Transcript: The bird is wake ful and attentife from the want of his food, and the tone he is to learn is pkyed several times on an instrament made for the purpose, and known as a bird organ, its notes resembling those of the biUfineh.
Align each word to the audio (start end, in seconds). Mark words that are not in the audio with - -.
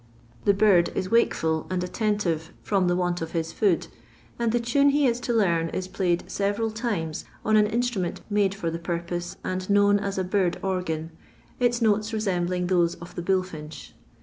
The 0.45 0.53
bird 0.55 0.89
is 0.95 1.11
wake 1.11 1.35
ful 1.35 1.67
and 1.69 1.83
attentife 1.83 2.49
from 2.63 2.87
the 2.87 2.95
want 2.95 3.21
of 3.21 3.33
his 3.33 3.51
food, 3.53 3.85
and 4.39 4.51
the 4.51 4.59
tone 4.59 4.89
he 4.89 5.05
is 5.05 5.19
to 5.19 5.31
learn 5.31 5.69
is 5.69 5.87
pkyed 5.87 6.27
several 6.27 6.71
times 6.71 7.23
on 7.45 7.55
an 7.55 7.67
instrament 7.67 8.21
made 8.27 8.55
for 8.55 8.71
the 8.71 8.79
purpose, 8.79 9.37
and 9.43 9.69
known 9.69 9.99
as 9.99 10.17
a 10.17 10.23
bird 10.23 10.57
organ, 10.63 11.11
its 11.59 11.83
notes 11.83 12.13
resembling 12.13 12.65
those 12.65 12.95
of 12.95 13.13
the 13.13 13.21
biUfineh. 13.21 13.91